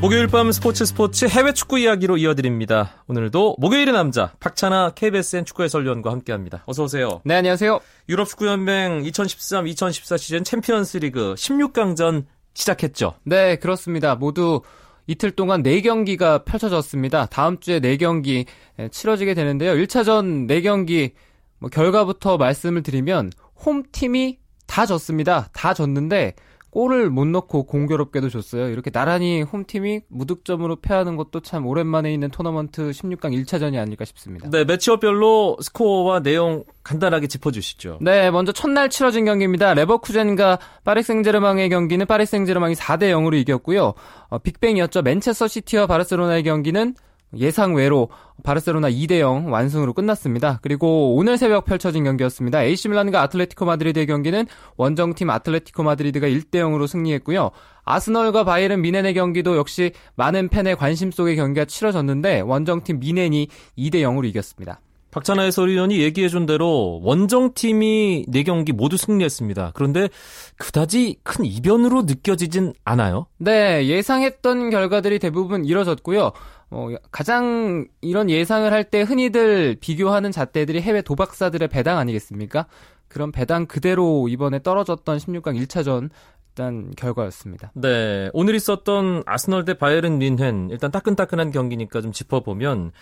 목요일 0.00 0.26
밤 0.26 0.50
스포츠 0.50 0.84
스포츠 0.84 1.26
해외 1.26 1.52
축구 1.52 1.78
이야기로 1.78 2.16
이어드립니다. 2.16 3.04
오늘도 3.06 3.54
목요일의 3.60 3.94
남자 3.94 4.32
박찬하 4.40 4.94
KBSN 4.96 5.44
축구 5.44 5.62
해설위원과 5.62 6.10
함께합니다. 6.10 6.64
어서 6.66 6.82
오세요. 6.82 7.20
네, 7.24 7.36
안녕하세요. 7.36 7.78
유럽 8.08 8.26
축구 8.26 8.48
연맹 8.48 9.04
2013-2014 9.04 10.18
시즌 10.18 10.42
챔피언스 10.42 10.96
리그 10.96 11.34
16강전 11.34 12.24
시작했죠. 12.52 13.14
네, 13.22 13.56
그렇습니다. 13.56 14.16
모두 14.16 14.62
이틀 15.06 15.30
동안 15.30 15.62
4경기가 15.62 16.44
펼쳐졌습니다. 16.44 17.26
다음 17.26 17.58
주에 17.60 17.80
4경기 17.80 18.46
치러지게 18.90 19.34
되는데요. 19.34 19.72
1차전 19.72 20.48
4경기 20.48 21.12
뭐 21.58 21.70
결과부터 21.70 22.36
말씀을 22.36 22.82
드리면 22.82 23.30
홈팀이 23.64 24.38
다 24.66 24.86
졌습니다. 24.86 25.48
다 25.52 25.74
졌는데 25.74 26.34
골을 26.74 27.08
못 27.08 27.24
넣고 27.28 27.66
공교롭게도 27.66 28.28
줬어요. 28.30 28.68
이렇게 28.68 28.90
나란히 28.90 29.42
홈팀이 29.42 30.00
무득점으로 30.08 30.80
패하는 30.80 31.14
것도 31.14 31.38
참 31.38 31.68
오랜만에 31.68 32.12
있는 32.12 32.30
토너먼트 32.30 32.90
16강 32.90 33.32
1차전이 33.32 33.80
아닐까 33.80 34.04
싶습니다. 34.04 34.50
네, 34.50 34.64
매치업별로 34.64 35.58
스코어와 35.60 36.24
내용 36.24 36.64
간단하게 36.82 37.28
짚어주시죠. 37.28 37.98
네, 38.00 38.32
먼저 38.32 38.50
첫날 38.50 38.90
치러진 38.90 39.24
경기입니다. 39.24 39.72
레버쿠젠과 39.74 40.58
파리 40.82 41.04
생제르맹의 41.04 41.68
경기는 41.68 42.04
파리 42.06 42.26
생제르맹이 42.26 42.74
4대 42.74 43.02
0으로 43.12 43.34
이겼고요. 43.36 43.94
어, 44.30 44.38
빅뱅이었죠. 44.38 45.02
맨체스터 45.02 45.46
시티와 45.46 45.86
바르셀로나의 45.86 46.42
경기는 46.42 46.96
예상 47.38 47.74
외로 47.74 48.08
바르셀로나 48.42 48.90
2대 48.90 49.20
0 49.20 49.50
완승으로 49.50 49.92
끝났습니다. 49.92 50.58
그리고 50.62 51.14
오늘 51.14 51.38
새벽 51.38 51.64
펼쳐진 51.64 52.04
경기였습니다. 52.04 52.62
AC 52.62 52.88
밀란과 52.88 53.22
아틀레티코 53.22 53.64
마드리드의 53.64 54.06
경기는 54.06 54.46
원정팀 54.76 55.30
아틀레티코 55.30 55.82
마드리드가 55.82 56.26
1대 56.26 56.56
0으로 56.56 56.86
승리했고요. 56.86 57.50
아스널과 57.84 58.44
바이에른 58.44 58.82
뮌헨의 58.82 59.14
경기도 59.14 59.56
역시 59.56 59.92
많은 60.16 60.48
팬의 60.48 60.76
관심 60.76 61.10
속의 61.10 61.36
경기가 61.36 61.64
치러졌는데 61.64 62.40
원정팀 62.40 63.00
뮌헨이 63.00 63.48
2대 63.78 63.94
0으로 63.96 64.26
이겼습니다. 64.26 64.80
박찬하 65.14 65.44
해설위원이 65.44 66.00
얘기해준 66.00 66.44
대로 66.44 67.00
원정팀이 67.04 68.26
4경기 68.26 68.72
모두 68.72 68.96
승리했습니다. 68.96 69.70
그런데 69.74 70.08
그다지 70.56 71.18
큰 71.22 71.44
이변으로 71.44 72.02
느껴지진 72.02 72.74
않아요? 72.84 73.26
네, 73.38 73.86
예상했던 73.86 74.70
결과들이 74.70 75.20
대부분 75.20 75.64
이뤄졌고요. 75.64 76.32
어, 76.70 76.88
가장 77.10 77.86
이런 78.00 78.30
예상을 78.30 78.70
할 78.72 78.84
때 78.84 79.02
흔히들 79.02 79.76
비교하는 79.80 80.32
잣대들이 80.32 80.80
해외 80.82 81.02
도박사들의 81.02 81.68
배당 81.68 81.98
아니겠습니까? 81.98 82.66
그런 83.08 83.32
배당 83.32 83.66
그대로 83.66 84.28
이번에 84.28 84.62
떨어졌던 84.62 85.18
16강 85.18 85.60
1차전 85.66 86.10
일단 86.50 86.92
결과였습니다. 86.96 87.72
네, 87.74 88.30
오늘 88.32 88.54
있었던 88.54 89.24
아스널 89.26 89.64
대 89.64 89.74
바이에른 89.74 90.18
린헨 90.18 90.68
일단 90.70 90.90
따끈따끈한 90.90 91.50
경기니까 91.50 92.00
좀 92.00 92.12
짚어보면 92.12 92.92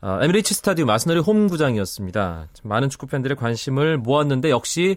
어, 0.00 0.18
에미레이츠 0.22 0.54
스타디움 0.54 0.90
아스널의 0.90 1.22
홈 1.22 1.48
구장이었습니다. 1.48 2.48
많은 2.62 2.88
축구 2.88 3.06
팬들의 3.06 3.36
관심을 3.36 3.98
모았는데 3.98 4.50
역시 4.50 4.96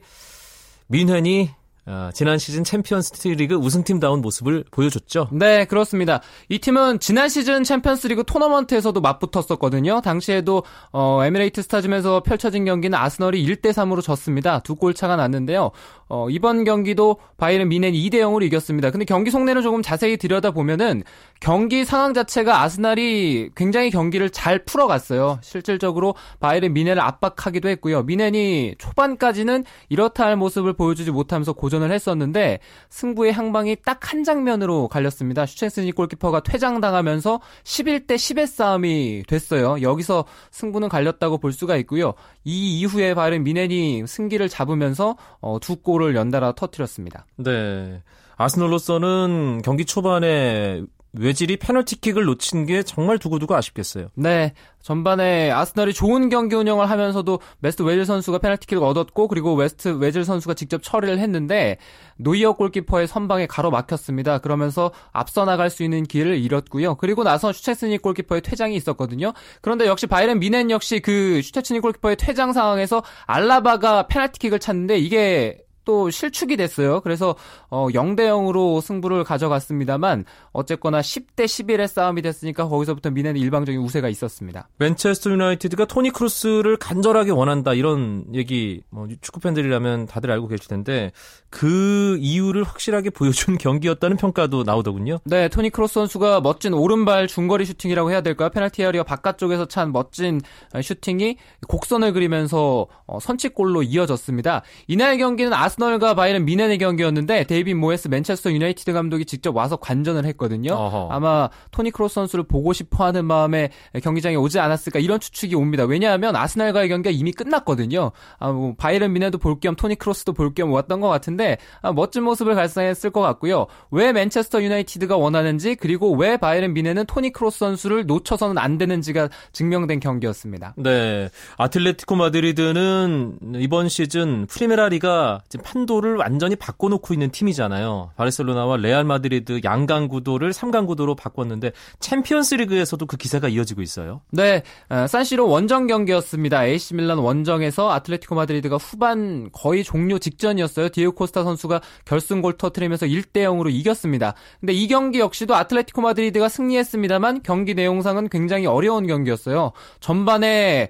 뮌헨이 0.88 1.52
어, 1.88 2.12
지난 2.14 2.38
시즌 2.38 2.64
챔피언스 2.64 3.28
리그 3.30 3.56
우승팀다운 3.56 4.22
모습을 4.22 4.64
보여줬죠. 4.70 5.30
네, 5.32 5.66
그렇습니다. 5.66 6.22
이 6.48 6.60
팀은 6.60 7.00
지난 7.00 7.28
시즌 7.28 7.64
챔피언스 7.64 8.06
리그 8.06 8.24
토너먼트에서도 8.24 9.02
맞붙었었거든요. 9.02 10.02
당시에도 10.02 10.64
어, 10.92 11.22
에미레이츠 11.24 11.64
스타디움에서 11.64 12.22
펼쳐진 12.22 12.66
경기는 12.66 12.96
아스널이 12.98 13.44
1대 13.44 13.72
3으로 13.72 14.02
졌습니다. 14.04 14.60
두 14.60 14.76
골 14.76 14.94
차가 14.94 15.16
났는데요. 15.16 15.72
어, 16.08 16.28
이번 16.30 16.64
경기도 16.66 17.18
바이에른 17.38 17.70
뮌헨이 17.70 18.10
2대 18.10 18.16
0으로 18.16 18.44
이겼습니다. 18.46 18.92
근데 18.92 19.06
경기 19.06 19.32
속내를 19.32 19.62
조금 19.64 19.82
자세히 19.82 20.18
들여다보면은 20.18 21.04
경기 21.40 21.84
상황 21.86 22.14
자체가 22.14 22.62
아스날이 22.62 23.50
굉장히 23.56 23.90
경기를 23.90 24.30
잘 24.30 24.66
풀어갔어요. 24.66 25.40
실질적으로 25.42 26.14
바이에른 26.40 26.74
미넨을 26.74 27.00
압박하기도 27.02 27.70
했고요. 27.70 28.04
미넨이 28.04 28.76
초반까지는 28.78 29.64
이렇다 29.90 30.26
할 30.26 30.36
모습을 30.36 30.74
보여주지 30.74 31.10
못하면서 31.12 31.54
고 31.54 31.71
전을 31.72 31.92
했었는데 31.92 32.60
승부의 32.90 33.34
향방이 33.34 33.78
딱 33.84 34.12
한 34.12 34.26
장면으로 34.26 34.90
갈렸습니다. 34.90 35.46
슈첸스니 35.46 35.94
골키퍼가 35.94 36.42
퇴장당하면서 36.42 37.40
11대 37.64 38.16
10의 38.16 38.46
싸움이 38.46 39.24
됐어요. 39.26 39.82
여기서 39.82 40.26
승부는 40.52 40.90
갈렸다고 40.90 41.38
볼 41.38 41.54
수가 41.54 41.78
있고요. 41.78 42.14
이 42.44 42.80
이후에 42.80 43.14
바이에른 43.14 43.44
미넨이 43.46 44.06
승기를 44.06 44.50
잡으면서 44.50 45.16
어, 45.40 45.60
두 45.62 45.78
골을 45.78 46.16
연달아 46.16 46.54
터뜨렸습니다. 46.54 47.26
네. 47.38 48.02
아스널로서는 48.36 49.62
경기 49.64 49.86
초반에 49.86 50.82
외질이 51.14 51.58
페널티킥을 51.58 52.24
놓친 52.24 52.66
게 52.66 52.84
정말 52.84 53.18
두고두고 53.18 53.56
아쉽겠어요. 53.56 54.08
네. 54.16 54.54
전반에 54.82 55.52
아스널이 55.52 55.94
좋은 55.94 56.30
경기 56.30 56.56
운영을 56.56 56.90
하면서도 56.90 57.40
메수트 57.62 57.84
외질 57.84 58.06
선수가 58.06 58.40
페널티킥을 58.40 58.84
얻었고 58.84 59.28
그리고 59.28 59.54
메수트 59.54 59.90
외질 60.00 60.24
선수가 60.24 60.56
직접 60.56 60.82
처리를 60.82 61.20
했는데 61.20 61.78
노이어 62.18 62.54
골키퍼의 62.54 63.08
선방에 63.08 63.46
가로막혔습니다. 63.46 64.40
그러면서 64.40 64.92
앞서 65.12 65.46
나갈 65.46 65.70
수 65.70 65.84
있는 65.84 66.04
기회를 66.04 66.40
잃었고요. 66.40 66.96
그리고 66.96 67.24
나서 67.24 67.52
슈체스니 67.52 68.00
골키퍼의 68.00 68.42
퇴장이 68.42 68.76
있었거든요. 68.76 69.34
그런데 69.62 69.86
역시 69.86 70.08
바이에른 70.08 70.40
뮌헨 70.40 70.72
역시 70.72 71.00
그 71.00 71.42
슈체스니 71.44 71.80
골키퍼의 71.82 72.16
퇴장 72.16 72.54
상황에서 72.54 73.04
알라바가 73.28 74.08
페널티킥을 74.08 74.60
찼는데 74.60 74.98
이게 74.98 75.60
또 75.86 76.10
실축이 76.10 76.58
됐어요. 76.58 77.02
그래서 77.02 77.36
어 77.70 77.88
0대 77.88 78.22
0으로 78.22 78.82
승부를 78.82 79.24
가져갔습니다만 79.24 80.26
어쨌거나 80.52 81.02
10대 81.02 81.46
11의 81.46 81.88
싸움이 81.88 82.22
됐으니까 82.22 82.68
거기서부터 82.68 83.10
뮌헨의 83.10 83.40
일방적인 83.42 83.82
우세가 83.82 84.10
있었습니다. 84.10 84.68
맨체스터 84.78 85.32
유나이티드가 85.32 85.86
토니 85.86 86.12
크로스를 86.12 86.78
간절하게 86.78 87.32
원한다 87.32 87.74
이런 87.74 88.26
얘기 88.34 88.84
뭐 88.90 89.08
축구 89.22 89.40
팬들이라면 89.40 90.06
다들 90.06 90.32
알고 90.32 90.48
계실 90.48 90.68
텐데 90.68 91.12
그 91.50 92.18
이유를 92.20 92.64
확실하게 92.64 93.10
보여준 93.10 93.58
경기였다는 93.60 94.18
평가도 94.18 94.64
나오더군요. 94.64 95.20
네, 95.26 95.48
토니 95.48 95.72
크로스 95.72 95.96
선수가 95.96 96.42
멋진 96.42 96.74
오른발 96.74 97.28
중거리 97.28 97.66
슈팅이라고 97.66 98.12
해야 98.12 98.22
될까요? 98.22 98.50
페널티 98.50 98.84
에리어 98.84 99.04
바깥쪽에서 99.04 99.66
찬 99.66 99.92
멋진 99.92 100.42
슈팅이 100.80 101.38
곡선을 101.68 102.14
그리면서 102.14 102.88
어, 103.06 103.20
선취골로 103.20 103.84
이어졌습니다. 103.84 104.62
이날 104.88 105.18
경기는 105.18 105.54
아 105.54 105.71
아스널과 105.72 106.16
바이에른 106.16 106.46
뮌헨의 106.46 106.78
경기였는데 106.78 107.46
데이비드 107.46 107.76
모예스 107.76 108.08
맨체스터 108.10 108.52
유나이티드 108.52 108.92
감독이 108.94 109.26
직접 109.26 109.56
와서 109.56 109.78
관전을 109.78 110.26
했거든요. 110.26 110.74
어허. 110.74 111.10
아마 111.12 111.50
토니 111.72 111.92
크로스 111.92 112.16
선수를 112.16 112.44
보고 112.44 112.74
싶어하는 112.74 113.26
마음에 113.26 113.70
경기장에 114.04 114.36
오지 114.36 114.60
않았을까 114.60 115.00
이런 115.00 115.20
추측이 115.20 115.56
옵니다. 115.56 115.86
왜냐하면 115.86 116.36
아스널과의 116.36 116.90
경기가 116.90 117.12
이미 117.16 117.32
끝났거든요. 117.32 118.12
아, 118.40 118.52
뭐 118.52 118.74
바이에른 118.78 119.14
뮌헨도 119.14 119.38
볼 119.38 119.62
겸 119.62 119.76
토니 119.76 119.96
크로스도 119.96 120.34
볼 120.34 120.54
겸 120.56 120.72
왔던 120.72 121.00
것 121.02 121.08
같은데 121.08 121.58
아, 121.82 121.92
멋진 121.94 122.24
모습을 122.24 122.56
발산했을 122.56 123.12
것 123.12 123.22
같고요. 123.22 123.68
왜 123.92 124.12
맨체스터 124.12 124.64
유나이티드가 124.64 125.16
원하는지 125.18 125.76
그리고 125.76 126.12
왜 126.16 126.36
바이에른 126.38 126.74
뮌헨은 126.74 127.06
토니 127.06 127.32
크로스 127.32 127.60
선수를 127.60 128.06
놓쳐서는 128.08 128.58
안 128.58 128.78
되는지가 128.78 129.30
증명된 129.52 130.00
경기였습니다. 130.00 130.74
네, 130.78 131.30
아틀레티코 131.58 132.16
마드리드는 132.16 133.38
이번 133.60 133.88
시즌 133.88 134.48
프리메라리가 134.48 135.42
판도를 135.62 136.16
완전히 136.18 136.56
바꿔놓고 136.56 137.14
있는 137.14 137.32
팀이잖아요. 137.32 138.12
바르셀로나와 138.16 138.78
레알 138.78 139.04
마드리드 139.04 139.62
양강 139.64 140.08
구도를 140.08 140.52
3강 140.52 140.88
구도로 140.88 141.16
바꿨는데 141.16 141.72
챔피언스 142.00 142.56
리그에서도 142.56 143.06
그 143.06 143.18
기세가 143.18 143.48
이어지고 143.48 143.82
있어요. 143.82 144.22
네. 144.32 144.64
어, 144.90 145.08
산시로 145.08 145.48
원정 145.48 145.88
경기였습니다. 145.88 146.66
AC 146.66 146.96
밀란 146.96 147.18
원정에서 147.20 147.92
아틀레티코 147.92 148.36
마드리드가 148.36 148.78
후반 148.78 149.50
거의 149.52 149.84
종료 149.84 150.20
직전이었어요. 150.20 150.90
디에고 150.90 151.14
코스타 151.14 151.44
선수가 151.44 151.82
결승골 152.06 152.58
터트리면서 152.58 153.06
1대 153.06 153.38
0으로 153.38 153.72
이겼습니다. 153.72 154.34
근데 154.60 154.74
이 154.74 154.88
경기 154.88 155.20
역시도 155.20 155.56
아틀레티코 155.56 156.02
마드리드가 156.02 156.50
승리했습니다만 156.50 157.44
경기 157.44 157.74
내용상은 157.74 158.30
굉장히 158.30 158.66
어려운 158.66 159.08
경기였어요. 159.08 159.72
전반에 160.00 160.90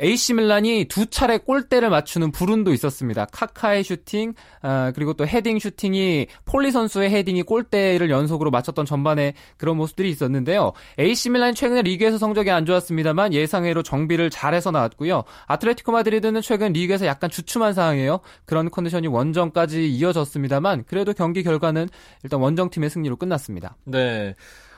AC 0.00 0.34
밀란이 0.34 0.86
두 0.86 1.06
차례 1.06 1.38
골대를 1.38 1.90
맞추는 1.90 2.32
불운도 2.32 2.72
있었습니다. 2.72 3.26
카카의 3.26 3.82
슈팅 3.82 4.34
아, 4.62 4.92
그리고 4.94 5.14
또 5.14 5.26
헤딩 5.26 5.58
슈팅이 5.58 6.26
폴리 6.44 6.70
선수의 6.70 7.10
헤딩이 7.10 7.42
골대를 7.42 8.10
연속으로 8.10 8.50
맞췄던 8.50 8.86
전반에 8.86 9.34
그런 9.56 9.76
모습들이 9.76 10.10
있었는데요. 10.10 10.72
AC 10.98 11.30
밀란이 11.30 11.54
최근에 11.54 11.82
리그에서 11.82 12.18
성적이 12.18 12.50
안 12.50 12.66
좋았습니다만 12.66 13.32
예상외로 13.32 13.82
정비를 13.82 14.30
잘해서 14.30 14.70
나왔고요. 14.70 15.24
아틀레티코 15.46 15.92
마드리드는 15.92 16.40
최근 16.42 16.72
리그에서 16.72 17.06
약간 17.06 17.30
주춤한 17.30 17.74
상황이에요. 17.74 18.20
그런 18.44 18.70
컨디션이 18.70 19.08
원정까지 19.08 19.90
이어졌습니다만 19.90 20.84
그래도 20.86 21.12
경기 21.12 21.42
결과는 21.42 21.88
일단 22.22 22.40
원정팀의 22.40 22.90
승리로 22.90 23.16
끝났습니다. 23.16 23.76
네. 23.84 24.34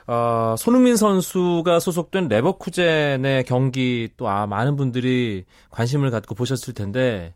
어, 0.07 0.55
손흥민 0.57 0.95
선수가 0.97 1.79
소속된 1.79 2.27
레버쿠젠의 2.27 3.45
경기 3.45 4.09
또 4.17 4.27
아, 4.27 4.45
많은 4.47 4.75
분들이 4.75 5.45
관심을 5.69 6.11
갖고 6.11 6.35
보셨을 6.35 6.73
텐데 6.73 7.33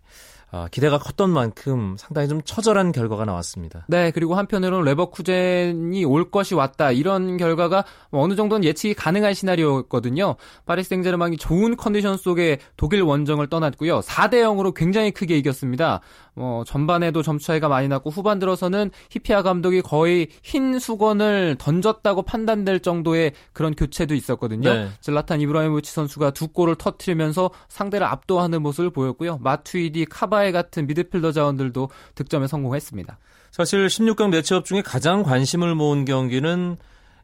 어, 0.50 0.68
기대가 0.72 0.98
컸던 0.98 1.30
만큼 1.30 1.96
상당히 1.98 2.30
좀 2.30 2.42
처절한 2.42 2.94
결과가 2.94 3.26
나왔습니다. 3.26 3.86
네, 3.90 4.12
그리고 4.12 4.36
한편으로는 4.36 4.86
레버쿠젠이 4.86 6.06
올 6.06 6.32
것이 6.32 6.56
왔다 6.56 6.92
이런 6.92 7.36
결과가 7.36 7.84
뭐 8.12 8.24
어느 8.24 8.36
정도는 8.36 8.64
예측이 8.64 8.94
가능한 8.94 9.34
시나리오였거든요. 9.34 10.36
파리 10.66 10.84
생제르맹이 10.84 11.36
좋은 11.36 11.76
컨디션 11.76 12.16
속에 12.16 12.60
독일 12.78 13.02
원정을 13.02 13.48
떠났고요. 13.48 14.00
4대 14.00 14.36
0으로 14.44 14.74
굉장히 14.74 15.12
크게 15.12 15.38
이겼습니다. 15.38 16.00
뭐 16.34 16.64
전반에도 16.64 17.24
점수 17.24 17.48
차이가 17.48 17.68
많이 17.68 17.88
났고 17.88 18.10
후반 18.10 18.40
들어서는 18.40 18.92
히피아 19.10 19.42
감독이 19.42 19.82
거의 19.82 20.28
흰 20.44 20.78
수건을 20.80 21.56
던졌다고 21.58 22.22
판단될 22.22 22.82
정도의 22.82 23.34
그런 23.54 23.74
교체도 23.74 24.14
있었거든요. 24.14 24.72
네. 24.72 24.90
즐라탄 25.02 25.42
이브라히모비치 25.42 25.92
선수가 25.92 26.32
두 26.32 26.50
골을 26.50 26.76
터트리면서 26.76 27.50
상대를 27.70 28.06
압도하는 28.06 28.62
모습을 28.62 28.92
보였고요. 28.92 29.40
마투이디, 29.42 30.06
카바 30.06 30.37
카바예 30.38 30.52
같은 30.52 30.86
미드필더 30.86 31.32
자원들도 31.32 31.90
득점에 32.16 32.48
성공했습니다. 32.48 33.18
사실 33.52 33.88
16강 33.88 34.30
matchup 34.30 34.66
중에 34.66 34.82
가장 34.82 35.24
관심을 35.24 35.74
모은 35.74 36.06
경기는 36.06 36.78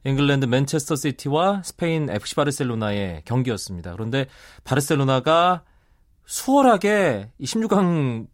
잉글랜드 0.06 0.46
맨체스터 0.46 0.96
시티와 0.96 1.62
스페인 1.64 2.10
FC 2.10 2.36
바르셀로나의 2.36 3.22
경기였습니다. 3.26 3.94
그런데 3.94 4.26
바르셀로나가 4.64 5.64
수월하게 6.26 7.30
이 7.38 7.46
16강 7.46 8.26
그 8.26 8.33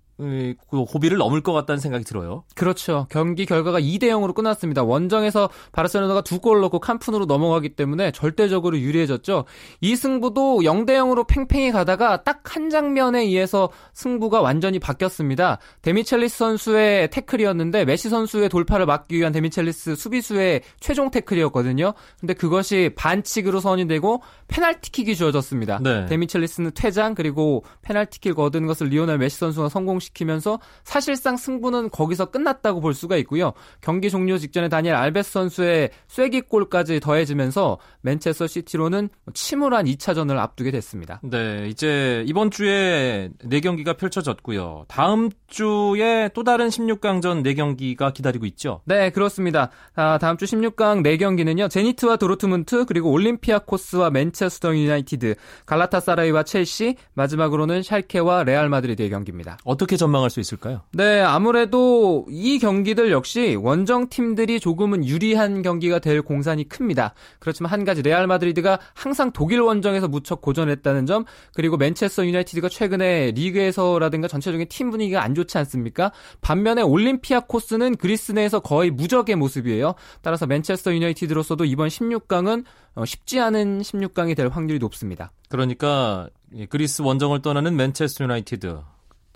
고비를 0.67 1.17
넘을 1.17 1.41
것 1.41 1.53
같다는 1.53 1.79
생각이 1.79 2.03
들어요. 2.03 2.43
그렇죠. 2.55 3.07
경기 3.09 3.45
결과가 3.45 3.79
2대 3.79 4.03
0으로 4.03 4.33
끝났습니다. 4.33 4.83
원정에서 4.83 5.49
바르셀로나가 5.71 6.21
두 6.21 6.39
골 6.39 6.61
넣고 6.61 6.79
캄프 6.79 7.07
누로 7.07 7.25
넘어가기 7.25 7.69
때문에 7.69 8.11
절대적으로 8.11 8.79
유리해졌죠. 8.79 9.45
이 9.81 9.95
승부도 9.95 10.59
0대 10.61 10.91
0으로 10.91 11.27
팽팽히 11.27 11.71
가다가 11.71 12.23
딱 12.23 12.39
한 12.49 12.69
장면에 12.69 13.21
의해서 13.21 13.69
승부가 13.93 14.41
완전히 14.41 14.79
바뀌었습니다. 14.79 15.59
데미첼리스 15.81 16.37
선수의 16.37 17.09
태클이었는데 17.11 17.85
메시 17.85 18.09
선수의 18.09 18.49
돌파를 18.49 18.85
막기 18.85 19.15
위한 19.17 19.31
데미첼리스 19.31 19.95
수비수의 19.95 20.61
최종 20.79 21.11
태클이었거든요. 21.11 21.93
근데 22.19 22.33
그것이 22.33 22.91
반칙으로 22.95 23.59
선이되고 23.59 24.21
페널티킥이 24.47 25.15
주어졌습니다. 25.15 25.79
네. 25.83 26.05
데미첼리스는 26.07 26.71
퇴장 26.73 27.13
그리고 27.15 27.63
페널티킥을 27.83 28.43
얻은 28.43 28.65
것을 28.65 28.87
리오넬 28.87 29.17
메시 29.19 29.37
선수가 29.37 29.69
성공시 29.69 30.08
시키면서 30.09 30.59
사실상 30.83 31.37
승부는 31.37 31.89
거기서 31.89 32.31
끝났다고 32.31 32.81
볼 32.81 32.93
수가 32.93 33.17
있고요. 33.17 33.53
경기 33.81 34.09
종료 34.09 34.37
직전에 34.37 34.69
다니엘 34.69 34.95
알베스 34.95 35.31
선수의 35.31 35.91
쐐기골까지 36.07 36.99
더해지면서 36.99 37.77
맨체스터 38.01 38.47
시티로는 38.47 39.09
침울한 39.33 39.85
2차전을 39.85 40.37
앞두게 40.37 40.71
됐습니다. 40.71 41.19
네, 41.23 41.67
이제 41.69 42.23
이번 42.27 42.51
주에 42.51 43.29
4경기가 43.43 43.97
펼쳐졌고요. 43.97 44.85
다음 44.87 45.29
주에 45.47 46.29
또 46.33 46.43
다른 46.43 46.67
16강전 46.67 47.43
4경기가 47.43 48.13
기다리고 48.13 48.45
있죠. 48.47 48.81
네, 48.85 49.09
그렇습니다. 49.09 49.69
아, 49.95 50.17
다음 50.19 50.37
주 50.37 50.45
16강 50.45 51.03
4경기는요. 51.03 51.69
제니트와 51.69 52.17
도르트문트 52.17 52.85
그리고 52.85 53.11
올림피아코스와 53.11 54.09
맨체스터 54.09 54.75
유나이티드, 54.75 55.35
갈라타사라이와 55.65 56.43
첼시, 56.43 56.95
마지막으로는 57.13 57.83
샬케와 57.83 58.43
레알 58.43 58.69
마드리드의 58.69 59.09
경기입니다. 59.09 59.57
어떻게 59.63 59.97
전망할 59.99 60.31
수 60.31 60.39
있을까요? 60.39 60.81
네, 60.93 61.21
아무래도 61.21 62.25
이 62.29 62.57
경기들 62.57 63.11
역시 63.11 63.55
원정 63.55 64.09
팀들이 64.09 64.59
조금은 64.59 65.05
유리한 65.05 65.61
경기가 65.61 65.99
될 65.99 66.23
공산이 66.23 66.67
큽니다. 66.67 67.13
그렇지만 67.37 67.71
한 67.71 67.85
가지 67.85 68.01
레알 68.01 68.25
마드리드가 68.25 68.79
항상 68.95 69.31
독일 69.31 69.61
원정에서 69.61 70.07
무척 70.07 70.41
고전했다는 70.41 71.05
점, 71.05 71.25
그리고 71.53 71.77
맨체스터 71.77 72.25
유나이티드가 72.25 72.69
최근에 72.69 73.31
리그에서라든가 73.31 74.27
전체적인 74.27 74.67
팀 74.69 74.89
분위기가 74.89 75.21
안 75.21 75.35
좋지 75.35 75.57
않습니까? 75.59 76.11
반면에 76.41 76.81
올림피아 76.81 77.41
코스는 77.41 77.97
그리스 77.97 78.31
내에서 78.31 78.59
거의 78.59 78.89
무적의 78.89 79.35
모습이에요. 79.35 79.93
따라서 80.21 80.47
맨체스터 80.47 80.93
유나이티드로서도 80.93 81.65
이번 81.65 81.89
16강은 81.89 82.63
어, 82.95 83.05
쉽지 83.05 83.39
않은 83.39 83.81
16강이 83.81 84.35
될 84.35 84.47
확률이 84.47 84.79
높습니다. 84.79 85.31
그러니까 85.47 86.29
그리스 86.69 87.01
원정을 87.01 87.41
떠나는 87.41 87.75
맨체스터 87.75 88.23
유나이티드 88.23 88.79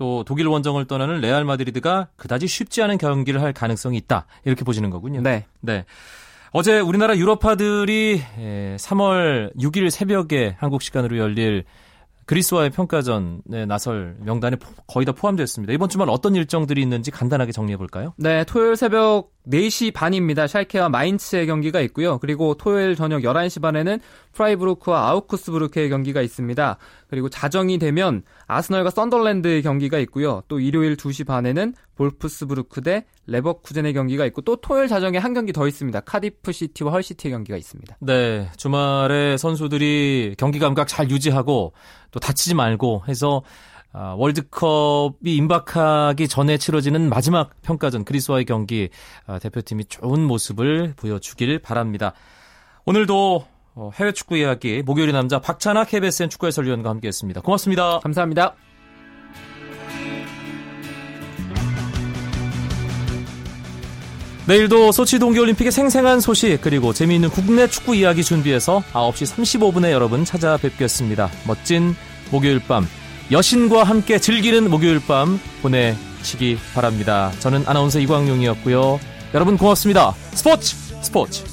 또 0.03 0.25
독일 0.25 0.47
원정을 0.47 0.83
떠나는 0.83 1.21
레알 1.21 1.45
마드리드가 1.45 2.09
그다지 2.17 2.45
쉽지 2.45 2.81
않은 2.83 2.97
경기를 2.97 3.41
할 3.41 3.53
가능성이 3.53 3.95
있다. 3.99 4.25
이렇게 4.43 4.65
보시는 4.65 4.89
거군요. 4.89 5.21
네. 5.21 5.45
네. 5.61 5.85
어제 6.51 6.81
우리나라 6.81 7.15
유럽파들이 7.15 8.21
3월 8.75 9.55
6일 9.55 9.89
새벽에 9.89 10.57
한국 10.59 10.81
시간으로 10.81 11.17
열릴 11.17 11.63
그리스와의 12.25 12.71
평가전에 12.71 13.65
나설 13.65 14.17
명단에 14.19 14.57
거의 14.87 15.05
다 15.05 15.13
포함됐습니다. 15.13 15.71
이번 15.71 15.87
주말 15.87 16.09
어떤 16.09 16.35
일정들이 16.35 16.81
있는지 16.81 17.09
간단하게 17.09 17.53
정리해 17.53 17.77
볼까요? 17.77 18.13
네, 18.17 18.43
토요일 18.43 18.75
새벽 18.75 19.31
4시 19.47 19.93
반입니다. 19.93 20.47
샬케와 20.47 20.89
마인츠의 20.89 21.47
경기가 21.47 21.81
있고요. 21.81 22.17
그리고 22.19 22.55
토요일 22.55 22.95
저녁 22.95 23.21
11시 23.21 23.61
반에는 23.61 23.99
프라이부르크와 24.33 25.09
아우크스부르크의 25.09 25.89
경기가 25.89 26.21
있습니다. 26.21 26.77
그리고 27.07 27.29
자정이 27.29 27.77
되면 27.77 28.23
아스널과 28.47 28.89
썬덜랜드의 28.89 29.61
경기가 29.61 29.99
있고요. 29.99 30.43
또 30.47 30.59
일요일 30.59 30.95
2시 30.95 31.27
반에는 31.27 31.73
볼프스부르크 31.95 32.81
대 32.81 33.05
레버쿠젠의 33.27 33.93
경기가 33.93 34.25
있고 34.27 34.41
또 34.41 34.55
토요일 34.55 34.87
자정에 34.87 35.17
한 35.17 35.33
경기 35.33 35.53
더 35.53 35.67
있습니다. 35.67 35.99
카디프 36.01 36.51
시티와 36.51 36.91
헐 36.91 37.03
시티의 37.03 37.33
경기가 37.33 37.57
있습니다. 37.57 37.97
네, 37.99 38.49
주말에 38.57 39.37
선수들이 39.37 40.35
경기 40.37 40.59
감각 40.59 40.87
잘 40.87 41.09
유지하고 41.09 41.73
또 42.11 42.19
다치지 42.19 42.55
말고 42.55 43.03
해서 43.07 43.43
아, 43.93 44.15
월드컵이 44.17 45.35
임박하기 45.35 46.27
전에 46.27 46.57
치러지는 46.57 47.09
마지막 47.09 47.51
평가전 47.61 48.05
그리스와의 48.05 48.45
경기 48.45 48.89
아, 49.27 49.37
대표팀이 49.37 49.85
좋은 49.85 50.19
모습을 50.19 50.93
보여주길 50.97 51.59
바랍니다. 51.59 52.13
오늘도 52.85 53.45
어, 53.75 53.91
해외 53.95 54.11
축구 54.11 54.35
이야기 54.37 54.81
목요일의 54.83 55.13
남자 55.13 55.39
박찬아 55.39 55.85
KBSN 55.85 56.29
축구 56.29 56.47
해설위원과 56.47 56.89
함께했습니다. 56.89 57.41
고맙습니다. 57.41 57.99
감사합니다. 57.99 58.55
내일도 64.45 64.91
소치 64.91 65.19
동계올림픽의 65.19 65.71
생생한 65.71 66.19
소식 66.19 66.59
그리고 66.61 66.91
재미있는 66.91 67.29
국내 67.29 67.67
축구 67.67 67.95
이야기 67.95 68.23
준비해서 68.23 68.81
9시 68.91 69.35
35분에 69.35 69.91
여러분 69.91 70.25
찾아뵙겠습니다. 70.25 71.29
멋진 71.47 71.95
목요일 72.29 72.59
밤 72.67 72.85
여신과 73.31 73.83
함께 73.83 74.19
즐기는 74.19 74.69
목요일 74.69 74.99
밤 75.05 75.39
보내시기 75.61 76.57
바랍니다. 76.73 77.31
저는 77.39 77.63
아나운서 77.65 77.99
이광용이었고요. 77.99 78.99
여러분 79.33 79.57
고맙습니다. 79.57 80.13
스포츠 80.33 80.75
스포츠. 81.01 81.43